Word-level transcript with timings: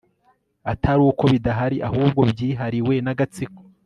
atari 0.71 1.01
uko 1.11 1.23
bidahari, 1.33 1.77
ahubwo 1.87 2.21
byihariwe 2.31 2.93
n'agatsiko 3.05 3.61